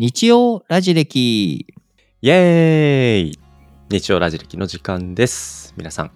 [0.00, 1.66] 日曜ラジ歴。
[2.22, 3.38] イエーイ
[3.90, 5.74] 日曜ラジ歴の時間です。
[5.76, 6.10] 皆さん、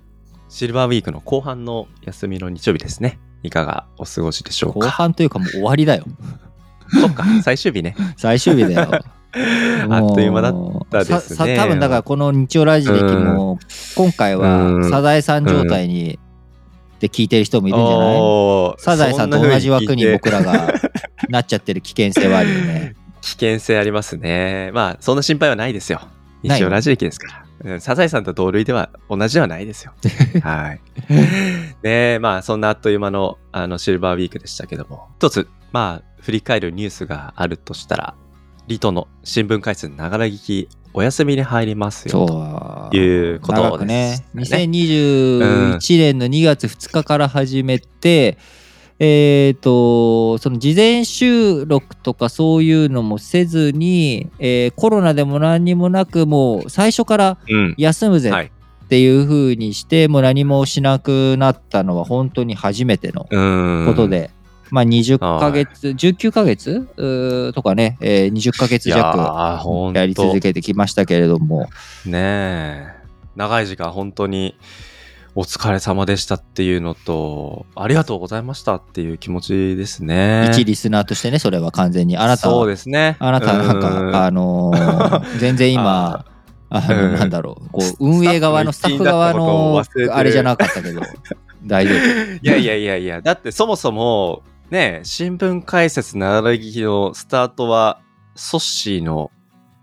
[0.48, 3.18] シルバーウィークの後半の休みの日曜日ですね。
[3.42, 6.06] いかがお過ごしでしょう後か半というかもう終わりだよ。
[6.98, 7.94] そっか、最終日ね。
[8.16, 8.90] 最終日だよ。
[9.90, 10.54] あっという間だっ
[10.90, 13.58] たですね多分だからこの日曜ラジ歴も
[13.96, 16.18] 今回うんはサザエさん状態に
[17.00, 18.74] で聞いてる人もいるんじゃない？
[18.78, 20.72] サザエさんと同じ枠に僕らが
[21.28, 22.96] なっちゃってる危険性はあるよね。
[23.24, 24.70] 危険性ありますね。
[24.74, 26.00] まあ、そんな心配はないですよ。
[26.42, 27.40] ない日曜ラジ歴ですから。
[27.40, 29.94] うんサザエさんと同類では同じではないですよ。
[30.42, 30.80] はい。
[31.82, 38.14] ねまあ、そんなあっという間のあのシルバーウィークでしたけども、一つ、まあ、振り返るニュースがあるとしたら、
[38.66, 42.26] リトの新聞回数ながら聞き、お休みに入りますよ。
[42.26, 42.96] そう。
[42.96, 48.36] いうことですね2021年の2月2日から始めて、
[48.98, 57.74] えっ、とその事前収録とかそういうのもせずに、えーコロナでも何にもなくもう最初からうん。
[57.76, 58.46] 休むぜはい。
[58.46, 63.86] っていう風にして、もう何もしなくなったのは本当に初めてのうん。
[63.86, 64.30] ことで、
[64.70, 67.52] まあ20ヶ月、19ヶ月？
[67.54, 69.18] とかね、えー20ヶ月弱
[69.94, 71.68] やり続けてきましたけれども、
[72.06, 72.94] ねえ。
[73.36, 74.56] 長い時間本当に
[75.36, 80.48] お疲れ様でしたっていうのと、ありがとうございましたっていう気持ちですね。
[80.52, 82.16] 一リスナーとしてね、それは完全に。
[82.16, 83.16] あなたはそうですね。
[83.18, 86.24] あなたなんうんか、あのー 全然今、
[86.70, 89.82] あの、うんなんだろう、こう、運営側のスタッフ側の
[90.12, 91.00] あれじゃなかったけど、
[91.66, 91.98] 大丈夫。
[91.98, 97.98] いやいやいやいや、だってそもそも、ね、新聞解説ならぎきのスタートは、
[98.36, 99.32] ソッシーの、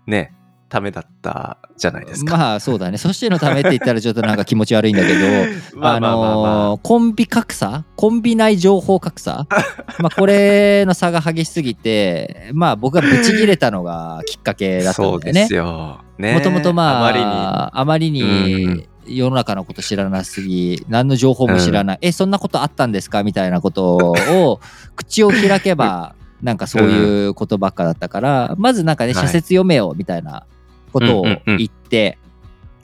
[0.06, 0.34] ね、
[0.72, 2.34] ためだったじゃないですか。
[2.38, 2.96] まあそうだね。
[2.96, 5.18] そしてのためって言ったらちょっとなんか気持ち悪いんだけど、
[5.78, 6.00] まあ。
[6.00, 7.84] のーコンビ格差？
[7.94, 9.46] コンビ内情報格差？
[10.00, 15.54] まあこれの差が激しすぎて、まあ僕がブチ切れたのがきっかけだったんだよねそうです。
[15.54, 16.00] よ。
[16.16, 16.32] ね。
[16.32, 17.26] もともとまあ、あまりに。
[17.26, 23.24] あまりに世の中のこと知らなすぎ、何の情報も知らない、え、そんなことあったんですか？
[23.24, 24.60] みたいなことを、
[24.96, 30.44] 口を開けば、なんかそういうことばっかだったから、まずなんかね、はい社説読めよ、みたいな
[30.92, 31.56] ことをうんうんうん。
[31.58, 32.18] 言って、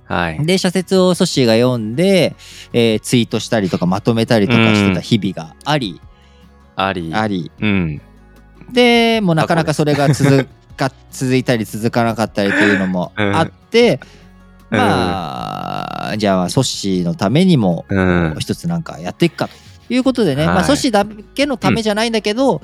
[0.05, 0.47] はい。
[0.47, 2.35] で、社説をソッシーが読んで、
[2.73, 6.01] えーツイートしたりとかまとめたりとかしてた日々があり、
[6.77, 7.11] あり。
[7.15, 8.01] あり、うん。
[8.73, 10.47] でもうなかなかそれが続
[10.77, 13.37] か 続いたり続かなかったりというのもうん。
[13.37, 14.01] あって、
[14.71, 14.79] うん。
[14.79, 18.37] まあ、じゃあソッシーのためにもうん。
[18.39, 20.55] 一つなんかやっていくかということでね、はい。
[20.55, 21.05] まあソッシーだ
[21.35, 22.63] けのためじゃないんだけど、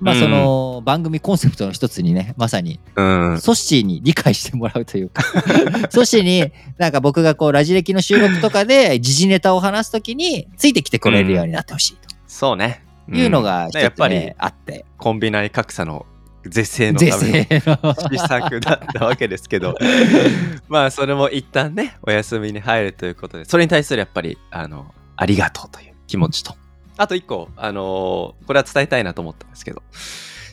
[0.00, 3.40] まあその番組コンセプトの一つにねまさにうん。
[3.40, 5.22] ソッシーに理解してもらうというか。
[5.90, 11.96] ソッシーになんか僕がこうラジ歴の収録とかで時事ネタを話すときについてきてくれるようになってほしい
[12.26, 12.82] そうね。
[13.08, 14.84] というのがやっぱりね、あって。
[14.98, 16.06] コンビ内格差の
[16.44, 19.76] 是正の是ための施策だったわけですけど。
[20.68, 26.54] まあそれも一旦ねお休みに入るということでそれに対するやっぱりあのありがとうという気持ちと
[26.96, 29.82] あと一個あのーこれは伝えたいなと思ったんですけど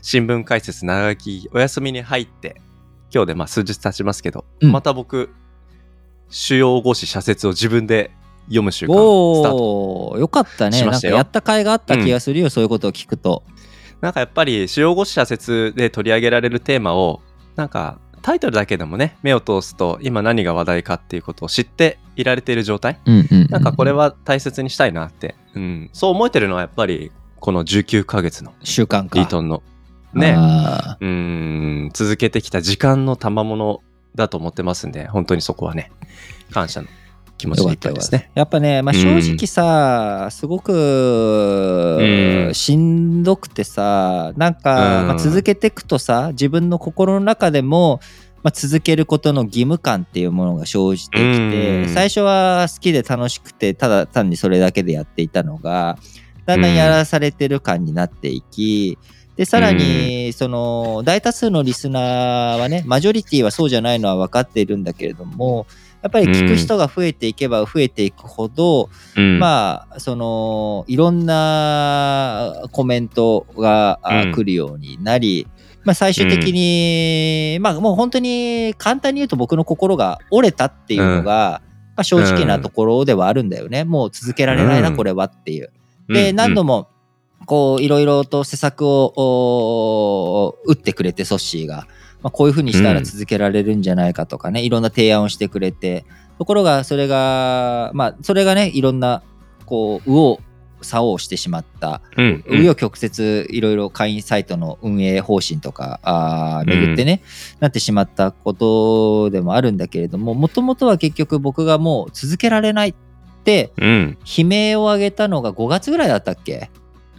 [0.02, 2.62] 新聞解説長書きお休みに入って
[3.14, 4.72] 今日でまあ数日経ちますけど、うん。
[4.72, 5.30] また僕
[6.30, 8.12] 主要語詞社説を自分で
[8.46, 10.16] 読む習慣スタート。
[10.18, 10.82] よかったね。
[10.84, 13.44] なんかやった甲斐があった気がするよ、そういうことを聞くと。
[14.02, 17.22] なんかやっぱり主要語詞社説で取り上げられるテーマを
[17.56, 23.00] なんかタイトルだけでもね目を通すと今何が話題かっていうことを知っていられている状態。
[23.06, 29.20] うんうんなんかこれは大切にしたいなって、うん、そう思えてるのはやっぱりこの19ヶ月の習慣か。
[29.20, 29.62] リートンの。
[30.14, 30.34] ね。
[30.38, 31.92] あうん。
[31.94, 33.82] 続けてきた時間の賜物
[34.16, 35.92] だと思ってますんで本当にそこはね
[36.52, 36.88] 感謝の
[37.38, 38.32] 気持ちでいっぱいですね。
[38.36, 42.54] やっぱね、まあ、正直さ、すごく、うん。
[42.54, 45.08] しんどくてさなんか、うん。
[45.08, 48.00] まあ、続けていくとさ自分の心の中でも、
[48.44, 51.90] まあ、続けることの義務感っていうものが生じてきて、うん。
[51.90, 55.98] 最初は好きで楽しくてただ単にそれだけでやっていたのが
[56.46, 58.98] だんだんやらされてる感になっていき、
[59.36, 65.66] でさらにその大多数のリスナーはねマジョリティはそうじゃないのは分かっているんだけれども
[66.04, 69.40] やっぱり聞く人が増えていけば増えていくほど、うん。
[69.40, 74.32] まあそのいろんなコメントがあうん。
[74.34, 75.48] 来るようになり、
[75.86, 81.62] まあ、最終的に、まあもう本当に簡単に言うと僕の心が折れたっていうのが、
[81.96, 84.98] まあ、正直なところではあるんだよね、もう続けられないな、うん。
[84.98, 85.72] これはっていう。
[86.10, 86.36] で、うん。
[86.36, 86.90] 何度も
[87.46, 91.88] こういろいろと施策をお打ってくれてソッシーが、
[92.24, 96.06] まあ、こういうふうにしたら続けられるんじゃないかとかね、いろんな提案をしてくれて
[96.40, 99.22] ところがそれがまあそれがねいろんな
[99.66, 100.40] こう右往
[100.82, 102.44] 竿をしてしまったうん。
[102.48, 107.22] 紆余曲折いろいろ会員サイトの運営方針とかあー巡ってね、
[107.60, 112.94] なってしまったことでもあるんだけれどももともとは結局僕がもう続けられないっ
[113.44, 114.18] てうん。
[114.26, 116.70] 悲鳴を上げたのが5月ぐらいだったっけ？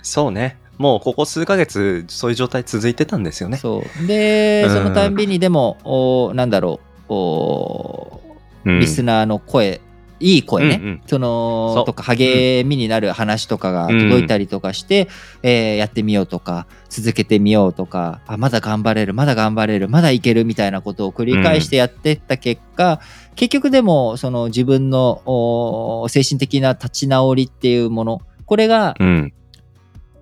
[0.03, 0.59] そうね。
[0.79, 3.59] もうここ数ヶ月、そういう状態続いてたんですよね。
[3.59, 4.07] そう。
[4.07, 4.75] で、うん。
[4.75, 8.21] そのたんびにでもおなんだろうお
[8.65, 8.81] うん。
[8.81, 9.81] リスナーの声、
[10.21, 11.03] いい声ね、うんうん。
[11.07, 15.09] そのとか励みになる話とかが届いたりとかして、
[15.43, 23.01] えーやってみようとか続けてみようとかあまだ頑張れるまだ頑張れるまだいけるみたいなことを繰り返してやってった結果、
[23.37, 29.33] 結局でもその自分のお精神的な立ち直りっていうものこれがうん。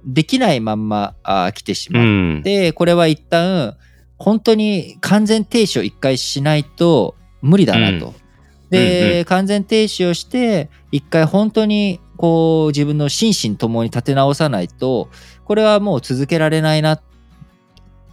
[0.05, 2.43] できないまんまあ来てしうまっん。
[2.43, 3.77] でこれは一旦
[4.19, 8.07] 本当に完全停止を一回しないと無理だなと。
[8.07, 8.15] うん
[8.71, 15.11] で、うんうん完全停止をして一回本当にこう自分の心身ともに立て直さないと
[15.45, 17.01] これはもう続けられないな。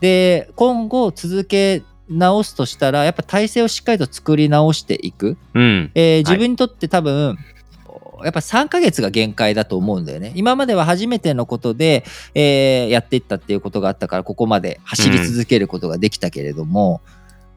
[0.02, 5.38] で今後続け直すとしたらやっぱ体制をしっかりと作り直していく。
[5.54, 5.92] うん。
[5.96, 7.38] えー自分にとって多分、
[8.24, 10.32] やっぱ3ヶ月が限界だと思うんだよね。
[10.36, 17.02] 今までは初めてのことで、えーやっていったっていうことがあったから、ここまで走り続けることができたけれども、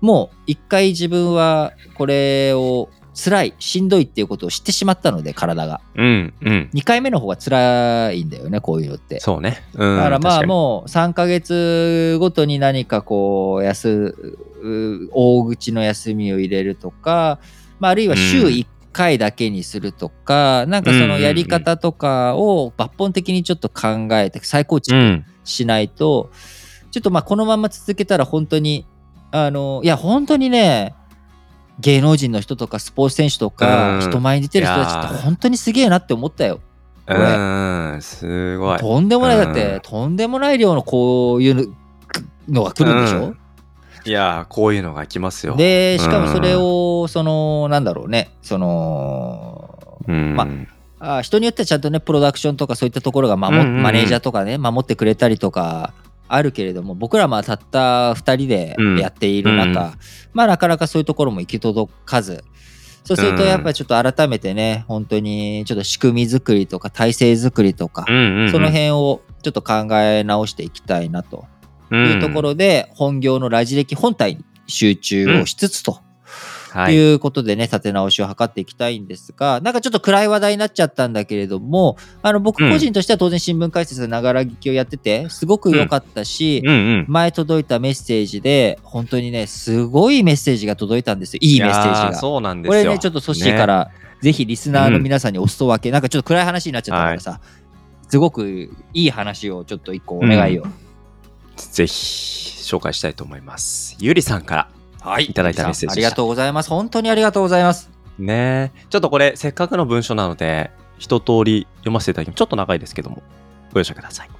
[0.01, 5.81] もう一回自分はこれを辛い、しんどいっていうことを知ってしまったので、体が。
[5.95, 6.35] うん。
[6.41, 6.71] うん。
[6.73, 9.21] 2回目の方が辛いんだよね、こういうのって。
[9.21, 9.63] そうね。
[9.75, 9.97] うん。
[9.99, 10.47] だからまあう。
[10.47, 17.39] もう3ヶ月ごとに何かこう休う大口の休みを入れるとか、
[17.81, 25.25] まあ、あるいは週うん1回だけにするとか、なんかそのやり方とかを抜本的にちょっと考えて再構う築ん。
[25.45, 26.31] しないと、
[26.91, 28.87] ちょっとまあこのまま続けたら本当に
[29.33, 30.95] あのいや本当にね
[31.81, 36.61] 芸能人の人とかスポーツ選手とかうん人前に出てる人たちって本当にすげえなって思ったよ。
[38.01, 38.79] すごい。
[38.79, 41.75] とんでもない、うんだって、とんでもない量のこういう
[42.49, 43.39] のが来るんでしょ、うん
[44.05, 45.57] いやー、こういうのが来ますよ。
[45.57, 50.35] で、しかもそれを、その、なんだろうね、その、うん。
[50.35, 50.47] ま
[50.99, 53.83] あ人によってはちゃんとね、プロダクションとかそういったところが守っ、うんうんうん。
[53.83, 55.95] マネージャーとかね、守ってくれたりとか、
[56.29, 59.93] あるけれども、僕らまあたった2人でやっている中、うん。
[60.33, 62.45] まあなかなかそういうところも行き届かず、
[63.05, 71.47] そうするとやっぱりちょっと改めてね、本当にちょっと仕組み作りとか体制作りとか、その辺をちょっと考え直していきたいなと
[71.95, 76.01] いうところで、本業のラジ歴本体に集中をしつつと
[76.73, 76.95] はい。
[76.95, 87.05] いうことでね、立て直しを図っていきたいんですが、なんかちょっと暗い話題になっちゃったんだけれども、あの僕個人としては当然新聞解説ながら聞きをやってて、すごく良かったし、うんうん。
[87.09, 91.41] 前届いたメッセージで、本当にね、すごいメッセージが届いたんですよ。
[91.43, 92.15] いいメッセージやが。
[92.15, 92.83] そうなんですよ。
[92.83, 93.91] これね、ちょっとソッシーから、
[94.23, 97.41] ぜひリスナーの皆さんにお裾分け、なんかちょっと暗い話になっちゃったからさ、
[98.09, 100.67] すごくいい話をちょっと一個お願いを。
[101.57, 103.97] ぜひ紹介したいと思います。
[103.99, 104.69] ゆりさんから
[105.01, 106.71] はいいただいたメッセージありがとうございます。
[106.71, 107.93] 本当にありがとうございます。
[108.19, 113.23] ねちょっとこれせっかくの文章なので一通り読ませていただきますちょっと長いですけども
[113.73, 114.31] ご容赦ください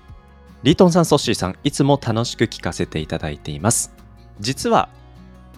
[0.63, 3.93] リートンさんソッシーさんいつも楽しく聞かせていただいています
[4.41, 4.89] 実は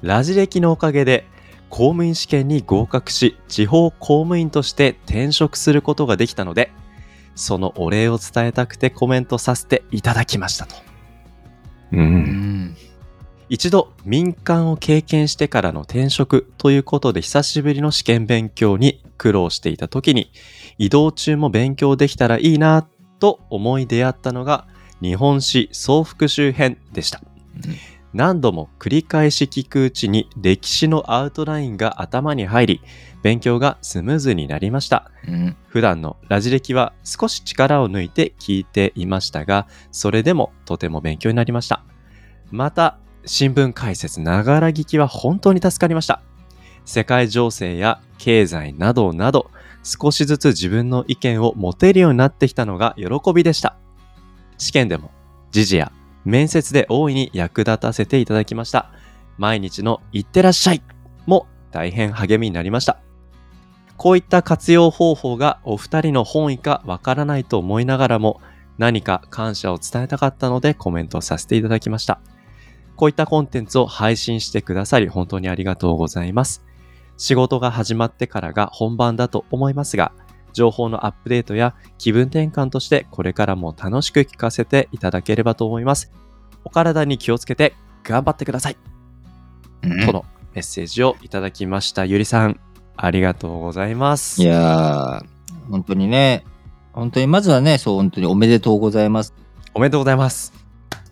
[0.03, 1.27] ラジ歴のおかげで
[1.69, 6.71] 公務員試験に合格し地方公務員として転職することができたので
[7.35, 10.77] そのお礼を伝えたくてコメントさせていただきましたと
[11.95, 12.77] ううん。
[13.49, 20.33] 一度民間を経験してからの転職ということで久しぶりの試験勉強に苦労していた時に
[20.79, 22.89] 移動中も勉強できたらいいな
[23.21, 24.67] と思い出会ったのが
[25.01, 27.21] 日本史総復習編でした。
[28.13, 32.81] 何度も繰り返し聞くうちに歴史のアウトラインが頭に入り
[33.25, 35.11] 勉強がスムーズになりました。
[35.27, 35.57] うん。
[35.69, 41.83] 普段のラジ歴は少し力を抜いて聞いていましたが、それでもとても勉強になりました。
[42.51, 46.21] また、新聞解説ながら聞きは本当に助かりました。
[46.85, 49.51] 世界情勢や経済などなど、
[49.83, 53.79] 少しずつ自分の意見を持てるようになってきたのが喜びでした。
[54.59, 55.11] 試験でも
[55.51, 55.93] 時事や
[56.27, 58.91] 面接で大いに役立たせていただきました。
[59.39, 60.83] 毎日のいってらっしゃい
[61.25, 63.04] も大変励みになりました。
[63.97, 68.41] こういった活用方法がお二人の本意かわからないと思いながらも
[68.79, 72.21] 何か感謝を伝えたかったのでコメントさせていただきました。
[72.97, 76.65] こういったコンテンツを配信してくださり本当にありがとうございます。
[77.17, 80.13] 仕事が始まってからが本番だと思いますが、
[80.53, 86.13] 情報のアップデートや気分転換としてこれからも楽しく聞かせていただければと思います。
[86.65, 88.77] お体に気をつけて頑張ってください。
[90.07, 90.25] との
[90.55, 92.05] メッセージをいただきました。
[92.05, 92.61] ゆりさん、
[92.97, 94.43] ありがとうございます。
[94.43, 96.45] いやー、本当にね、
[96.93, 99.35] 本当にまずはね、そう、本当におめでとうございます。
[99.75, 100.53] おめでとうございます。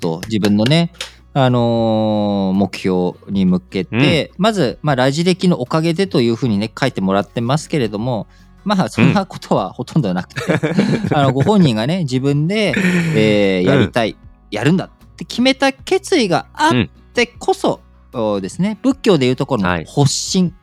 [0.01, 0.93] と、自分のね、
[1.35, 8.27] あのー目標に向けて、まず、まあ、ラジ歴のおかげでというふうにね、書いてもらってますけれども、
[8.65, 10.43] まあ、そんなことはほとんどなくて、
[11.15, 12.75] あの、ご本人がね、自分で、
[13.17, 14.17] えーやりたい、
[14.51, 16.73] やるんだって決めた決意があっ
[17.15, 17.81] てこそ、
[18.13, 19.87] おですね、仏教でいうところのはい。
[19.87, 20.55] 発心、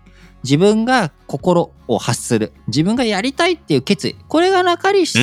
[0.44, 5.18] 自分が心を発する、自分がやりたいっていう決意、これがなかりし、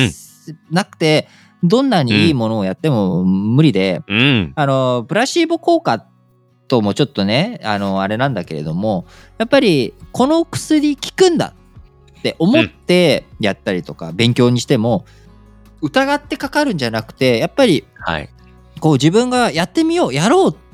[0.71, 1.27] なくて、
[1.63, 4.53] どんなにいいものをやっても無理で、うん。
[4.55, 6.05] あの、プラシーボ効果
[6.67, 9.05] ともちょっとね、あの、あれなんだけれども、
[9.37, 11.55] やっぱり、この薬効くんだ
[12.19, 15.05] って思ってやったりとか、勉強にしても、
[15.81, 18.29] 疑ってかかるんじゃなくて、やっぱり、はい。
[18.79, 20.66] こう自分がやってみよう、やろうって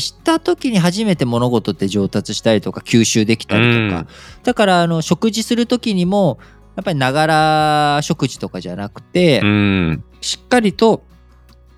[0.00, 4.06] した時に初めて物事って上達したりとか、吸収できたりとか、
[4.42, 6.38] だから、あの、食事する時にも、
[6.76, 10.04] やっぱりながら食事とかじゃなくて、うん。
[10.20, 11.04] しっかりと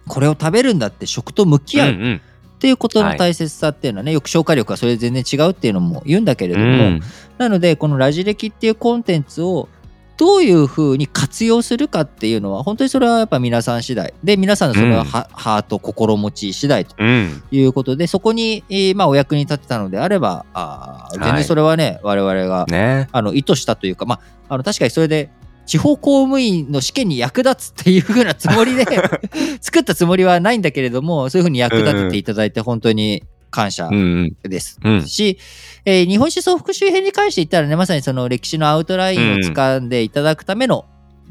[0.09, 2.21] これを食べるんだって食と向き合ううんうん。
[2.57, 7.00] っていうことの大切さっていうのはね、よく消化力はそれで全然違うっていうのも言うんだけれどうも、ん。
[7.38, 9.69] なのでこのラジ歴っていうコンテンツを
[10.19, 14.13] どういうふうに活用するかっていうのは本当にそれはやっぱ皆さん次第。
[14.25, 16.95] で皆さんのそれはは、ハート心持ち次第と。
[16.99, 17.43] うん。
[17.53, 21.33] いうことでそこに、えーまあ、お役に立てたのであればあー全はい。
[21.39, 23.09] 然それはね、我々がね。
[23.13, 24.21] あの意図したというか、まあ、
[24.55, 25.31] あの確かにそれで
[25.67, 28.85] 地方公務員の試験に役立つっていう風なつもりで
[29.61, 34.50] 作ったつもりはないんだけれどもそういう風に役立てていただいて本当に感謝うんうん。
[34.50, 34.78] です。
[34.83, 35.07] うん。
[35.07, 35.38] し、
[35.85, 40.85] えー日本思想復習編に関して言ったらねまさにその歴史のアウトラインを掴んでいただくための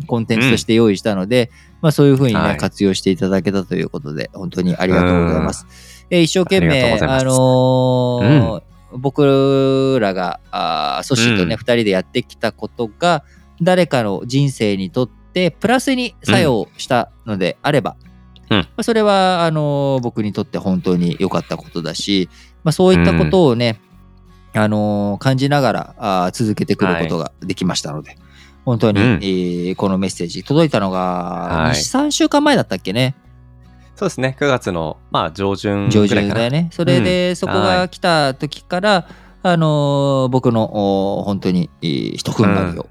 [0.05, 1.49] コンテンツとして用意したので、
[1.81, 5.65] まあ、そういう風にね、はい活用していただけたということで本当にありがとうございます。
[6.09, 8.61] えー一生懸命あのー
[8.93, 13.23] 僕らがあーソシとね、うん二人でやってきたことが
[13.61, 17.97] 誰かの人生にとってプラスに作用したのであれば、
[18.49, 22.29] うんまあそれはあのー僕にとって本当に良かったことだし、
[22.63, 23.79] まあ、そういったことをね、
[24.53, 28.17] あのー感じながらあー続けてくることができましたので、
[28.65, 33.15] 本当に、うんえーこのメッセージ届いたのがはい2、3週間前だったっけね？
[33.95, 34.37] そうですね。
[34.39, 36.39] 9月の、まあ、上旬上ぐらいかな。
[36.41, 36.69] 旬だよね。
[36.71, 39.07] それで、そこが来た時から、
[39.41, 42.87] あのー僕のお本当にえー一踏ん張りを、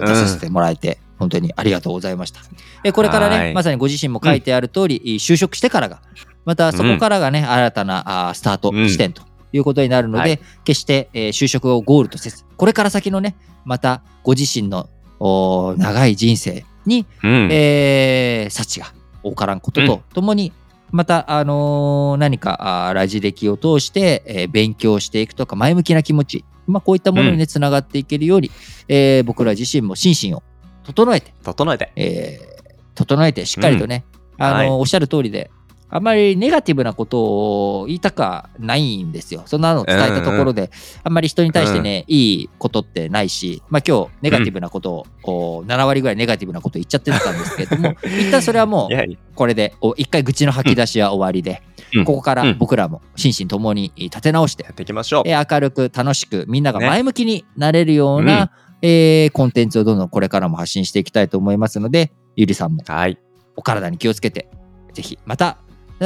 [0.00, 2.40] 出させてもらえて、本当にありがとうございました。
[2.84, 3.54] えこれからね、はい。
[3.54, 6.00] まさにご自身も書いてある通り、就職してからが、
[6.44, 10.40] またそこからがね、新たなあースタートうん地点ということになるので、はい。
[10.64, 14.88] 決して、えー就職をゴールとせず、これから先のね、またご自身の
[15.20, 17.48] お長い人生に、うん。
[17.52, 18.92] えー幸が
[19.22, 20.52] 多からんこととともに、
[20.90, 28.50] また、あのー何かあーラジ歴を通して、えー勉強していくとか前向きな気持ち、まあ、こういったものにねつながっていけるように、
[28.88, 30.42] えー僕ら自身も心身を
[30.84, 31.92] 整えて、整えて。
[31.96, 32.52] えー
[32.94, 34.04] 整えてしっかりとね、
[34.36, 34.68] あのーはい。
[34.68, 35.50] おっしゃる通りで
[35.94, 39.42] あんまりネガティブなことを言いたくはないんですよ。
[39.44, 40.70] そんなのを伝えたところで、
[41.04, 51.62] あんまり人に対してね、いいことってないし、まあ今日ネガティブなことを、こう7割ぐらいネガティブなこと言っちゃってたんですけれども、 一旦それはもいうこれでお一回愚痴の吐き出しは終わりで、
[51.94, 55.22] うんここからうん僕らも心身ともに立て直してや、っていきましょう。
[55.26, 63.18] えー明るく楽しくみんながね前向きになれるような、えーコンテンツをどんどんこれからも発信していきたいと思いますので、ゆりさんもはい。
[63.56, 64.48] お体に気をつけて、
[64.94, 65.58] ぜひまた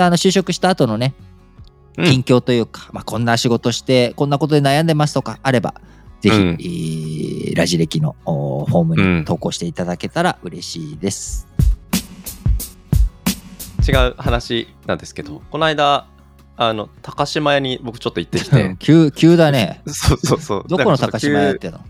[0.05, 1.15] あの就職した後のね、
[1.99, 2.05] うん。
[2.07, 5.75] 近況というか、まあ、こんな仕事して、こんなことで悩んでますとかあれば、
[6.21, 6.49] ぜひ、うん。
[6.61, 9.19] えーラジ歴のおフォームうん。
[9.21, 11.47] に投稿していただけたら嬉しいです。
[13.89, 16.07] 違う話なんですけど、この間、
[16.57, 19.81] あの、高島屋に僕ちょっと行ってきて、急急だね。
[19.87, 20.65] そうそうそう。
[20.69, 21.81] どこの高島屋っての？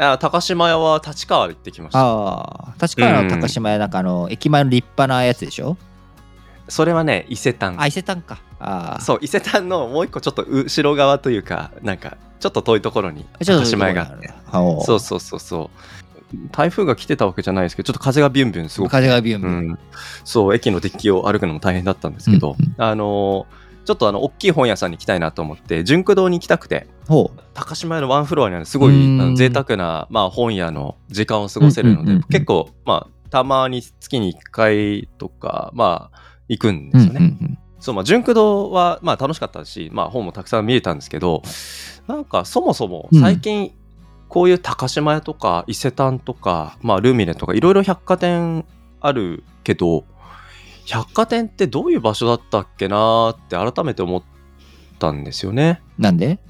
[0.00, 1.98] あ高島屋は立川行ってきました。
[2.00, 5.76] ああ、立川の高島屋なんかあの、駅前の立派なやつでしょ？
[6.68, 7.80] それはね、伊勢丹。
[7.80, 8.40] あ、伊勢丹か。
[8.60, 9.00] ああ。
[9.00, 14.30] そう、伊勢丹のもう一個ちょっと後ろ側というか、なんか、ちょっと遠いところにちょっと高島屋があって。
[14.84, 16.36] そうそうそうそう。
[16.52, 18.96] 台風が来てたわけじゃないですけど、ちょっと風がビュンビュンすごくて。
[18.96, 19.70] 風がビュンビうュン。
[19.72, 19.78] ん。
[20.24, 26.86] そう、駅のデッキを歩くのも大変だったんですけど、うんあのーちょっとあの、大きい本屋さんに行きたいなと思って、純駆堂に行きたくて。
[27.54, 36.18] 高島屋のワンフロアにあるすごい贅沢な、まあ、本屋の時間を過ごせるので、結構、まあ、たまに月に1回とか、まあ、
[36.48, 37.18] 行くんうんですよね。
[37.20, 41.44] うんうんそう、まあ、純駆堂は、まあ、楽しかったし、まあ、本もたくさん見れたんですけど、
[42.08, 43.70] なんか、そもそも、最近、
[44.28, 48.64] こういう高島屋とか、伊勢丹とか、まあ、ルミネとか、いろいろ百貨店
[49.00, 50.04] あるけど、
[50.86, 54.22] 百貨店ってどういう場所だったっけなーって改めて思っ
[54.98, 55.80] たんですよね。
[55.98, 56.40] なんで？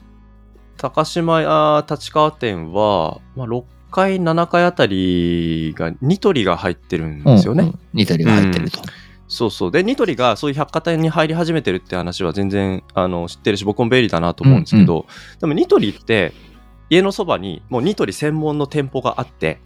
[0.79, 7.65] 高島屋立川店は、まあ、6階、7階あたりがニトリが入ってるんですよね。
[7.65, 8.81] うんうんニトリが入ってると。
[9.29, 9.71] そうそう。
[9.71, 15.07] で、ニトリがそういう百貨店に入り始めてるって話は全然あの知ってるし、僕も便利だなと思うんですけど、
[15.41, 16.33] でもニトリって、
[16.91, 19.61] 家のそばにもうニトリ専門の店舗があって、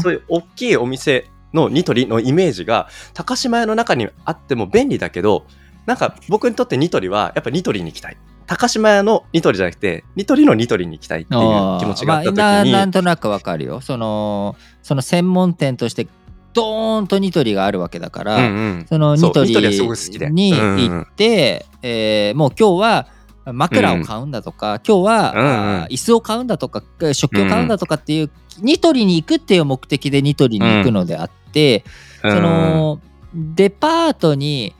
[0.00, 5.46] そういう大きいお店のニトリのイメージが高島屋の中にあっても便利だけど
[5.86, 8.16] なんか僕にとってニトリはやっぱニトリに行きたい。
[8.46, 11.40] 高島屋のニトリじゃなくてニトリのニトリに行きたいっていう
[11.80, 13.80] 気持ちがあった時に、まあななんとなくわかるよ。
[13.80, 16.06] そのその専門店として
[16.54, 18.46] ドーンとニトリがあるわけだから、うんう
[18.82, 18.86] ん。
[18.88, 20.30] そのニトリニトリはすごく好きで。
[20.30, 20.90] にうんうん。
[20.90, 23.06] 行って、えーもう今日は
[23.52, 26.82] 枕を買うんだとか、今日は、うん椅子を買うんだとか
[27.12, 28.30] 食器を買うんだとかっていう、
[28.60, 31.84] ニトリに行くっていう目的でニトリに行くのであって、
[32.22, 33.00] その
[33.34, 34.74] デパートに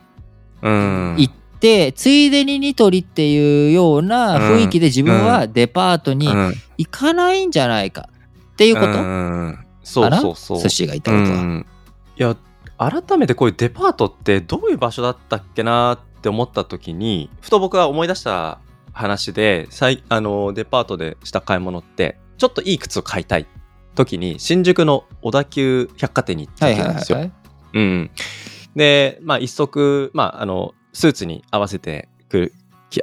[0.62, 1.16] うん。
[1.18, 6.54] 行って、ついでにニトリっていうような雰囲気で自分はデパートにうん。
[6.78, 8.08] 行かないんじゃないか
[8.52, 8.86] っていうこと、
[9.84, 10.36] うんそうそう。
[10.36, 11.40] そう寿司が言ったことは。
[11.40, 11.66] うん。
[12.16, 12.36] いや
[12.78, 18.58] 改めてこういうデパートってどういう場所だったっけなって思った時にふと僕が思い出した
[18.92, 23.46] 話で最あのデパートでした買い物ってちょっといい靴を買いたい
[23.94, 27.30] 時に新宿の小田急百貨店に行ったんですよ。
[28.74, 32.52] でまあ一足、まあ、あのスーツに合わせてく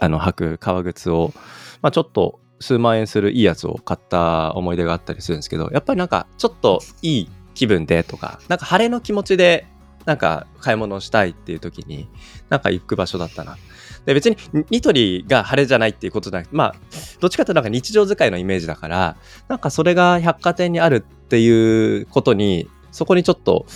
[0.02, 1.34] あの履く革靴を、
[1.82, 9.68] まあ、ちょっと数万円するいいやつを買った思い出があったりするんですけどやっぱりなんかちょっといい気分でとかなんか晴れの気持ちで
[10.06, 12.08] なんか買い物をしたいっていう時に
[12.50, 13.58] なんか行く場所だったな。
[14.06, 14.38] で別に
[14.72, 16.76] ニトリが晴れじゃないっていうことじゃなくてまあ
[17.20, 19.16] どっちかというとなんか日常使いのイメージだから
[19.48, 23.68] なんかそれが百貨店にあるっていうことにそこにちょっと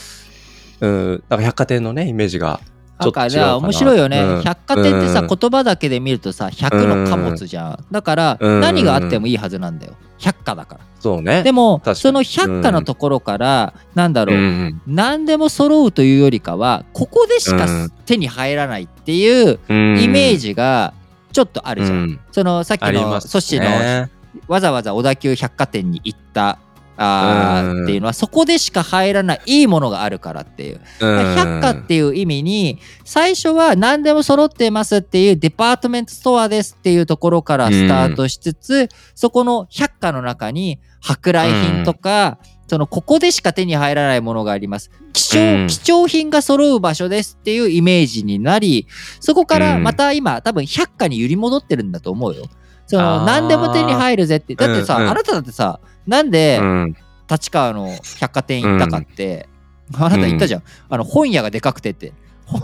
[0.79, 2.59] うんなんか百貨店のねイメージが
[2.97, 4.41] なじゃあ面白いよね、うん。
[4.41, 5.27] 百貨店ってさ、うん。
[5.27, 8.61] 言葉だけで見るとさ100の貨物じゃん、だからうん。
[8.61, 9.93] 何があってもいいはずなんだよ。
[10.17, 10.81] 百貨だから。
[10.99, 11.43] そうね。
[11.43, 17.91] でもその百貨のところから、なんだろう、うん何でも揃うというよりかはここでしかうん。
[18.05, 20.01] 手に入らないっていううん。
[20.01, 20.93] イメージが
[21.31, 22.19] ちょっとあるじゃん、うん。
[22.31, 24.09] そのさっきのソシのね
[24.47, 26.59] わざわざ小田急百貨店に行った
[26.97, 30.81] あっていうのはそこでしか入らないいいものがあるからっていう。
[30.99, 31.35] うん。
[31.35, 44.89] 百貨っていう意味に最初は何でも揃ってますっていうデパートメントストアですっていうところからスタートしつつ、そこの百貨の中に舶来品とか、そのここでしか手に入らないものがあります。
[45.13, 45.67] 貴重,、うん。
[45.67, 48.87] 貴重品が揃う場所ですっていうイメージになり
[49.19, 52.45] そこからまた今多分百貨に揺り戻ってるんだと思うよ。
[52.87, 54.55] その何でも手に入るぜって。
[54.55, 59.49] だってさ、あなただってさなんで、うん立川の百貨店行ったかって、
[59.95, 62.13] あなた言ったじゃん、あの本屋がでかくてって。
[62.45, 62.59] ほ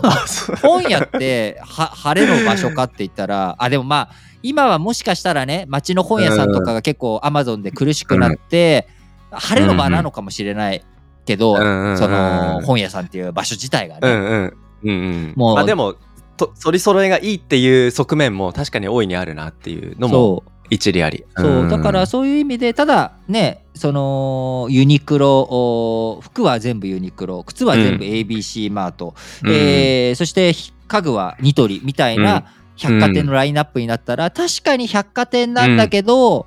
[0.62, 8.86] 本屋っては晴れの場所かって言ったらあでもまあ今はもしかしたらね町の本屋さんとかが結構アマゾンで苦しくなって、
[9.32, 10.84] 晴れの場なのかもしれない
[11.24, 11.98] けど、うん。
[11.98, 14.56] その本屋さんっていう場所自体がね、うんうん。
[14.82, 15.32] うんうん。
[15.36, 15.96] もうまあでも
[16.36, 21.24] と取り揃えがいいっていう側面も確かに大いにあるなっていうのも一理あり。
[21.36, 21.68] そう。
[21.68, 28.10] だからそういう意味でただねそのユニクロお服は全部ユニクロ靴は全部うん。
[28.10, 29.50] ABC マート、うん。
[29.52, 30.52] えーそして
[30.88, 32.44] 家具はニトリみたいな
[32.76, 36.46] 百貨店のラインナップになったら、確かに百貨店なんだけど、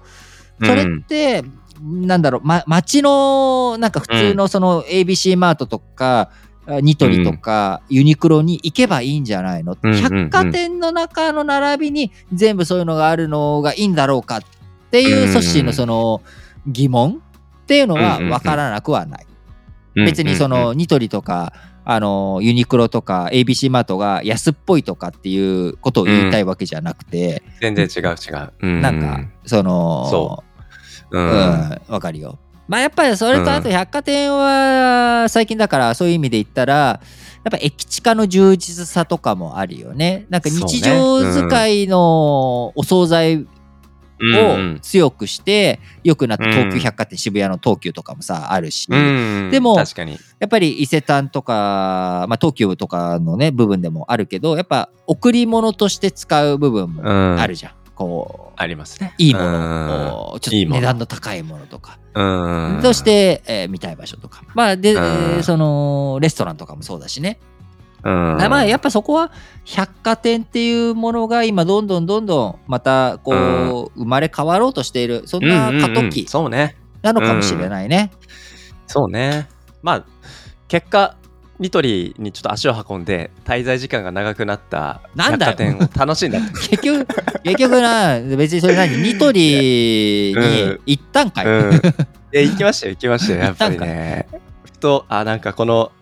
[0.60, 0.68] うん。
[0.68, 1.44] それって、
[1.82, 10.02] なんだろう、ま、街のなんか普通のその ABC マートとか、あニトリとかユニクロに行けばいいんじゃないの、うんうんうん。
[10.02, 14.42] 百貨店の中の並びに全部そういうのがあるのがいいんだろうかっ
[14.92, 15.34] ていううん。
[15.34, 16.22] ソッシーのその
[16.68, 17.22] 疑問
[17.64, 18.30] っていうのはうんうんうん。
[18.32, 19.26] 分からなくはない。
[19.26, 21.54] うん別にそのニトリとか
[21.86, 28.82] あのユニクロとか ABC マートが安っぽいとかっていうことを言いたいわけじゃなくて、全然違う違う、うん。
[28.82, 30.44] なんかそのそ
[31.12, 31.18] う。
[31.18, 32.40] ううんんわかるよ。
[32.68, 37.00] まあやっぱりそれとあと百貨店は最近だからそういう意味で言ったらや
[37.50, 40.26] っぱ駅地下の充実さとかもあるよね。
[40.30, 43.48] なんか日常使いのお惣菜
[44.20, 49.50] を強くして良くなった東急百貨店、渋谷の東急とかもさあるし、うん。
[49.52, 50.18] でも確かに。
[50.40, 57.40] やっぱり伊勢丹とか、まあ、東急とかのね部分でもあるけどやっぱ贈り物として使う部分もうん。
[57.40, 59.14] あるじゃん、こうありますね。
[59.18, 60.34] いいもの。
[60.34, 61.98] をちょっと値段の高いものとか。
[62.14, 62.80] うん。
[62.82, 64.44] として、えー見たい場所とか。
[64.54, 67.40] まあで、そのレストランとかもそうだしね、
[68.04, 68.38] うん。
[68.38, 69.32] まあやっぱそこは
[69.64, 75.24] 百貨店っていうものが今どんどんどんどんまたこう、生まれ変わろうとしている。
[75.26, 76.76] そんな過渡期そうね。
[77.02, 78.12] なのかもしれないね。
[78.88, 79.48] そうね。
[79.82, 80.06] まあ
[80.68, 81.16] 結果
[81.60, 86.40] ニトリにちょっと足を運んで滞在時間が長くなったなんだよ百貨店を楽しんだ
[86.70, 87.08] 結局
[87.44, 88.98] 結局な別にそれ何？
[88.98, 91.82] ニトリに行ったんかい、うん
[92.36, 94.28] いや、行きましたよ、行きましたよ、やっぱりね。
[94.66, 95.94] ふと、あ、なんかこの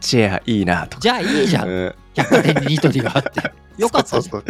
[0.00, 1.00] チェアいいなとか。
[1.00, 1.68] じゃあいいじゃん。
[1.68, 3.52] うん百貨店にニトリがあって。
[3.76, 4.08] よかった。
[4.08, 4.44] そうそう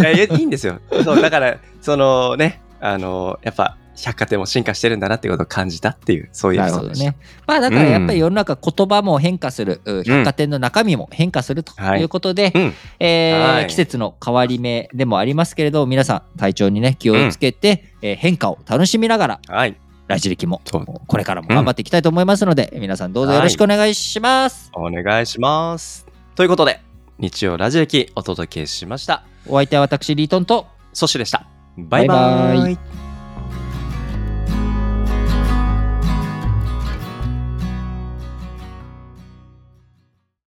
[0.00, 0.80] いやいいんですよ。
[1.04, 7.16] そう、だから、そのね、あの、やっぱ、百貨店も進化してるんだなっていうことを感じたっていう、そういうエなピソードでね。
[7.46, 12.74] まあだからやっぱり世の中言葉も変化する、う百貨店の中身も変化するということで、うん。
[13.00, 19.76] えーはい季節の変わり目でもありますけれど皆さん体調にね気をつけて、えー変化を楽しみながらはい。
[20.06, 20.60] ラジ歴も
[21.06, 24.70] これからも頑張っていきたいと思いますので、皆さんどうぞよろしくお願いします。
[24.74, 26.06] お願いします。
[26.34, 26.80] ということで、
[27.18, 29.24] 日曜ラジオ駅お届けしました。
[29.46, 31.46] お相手は私リートンとソシでした。
[31.78, 32.58] バイバイ。
[32.58, 33.03] バイバイ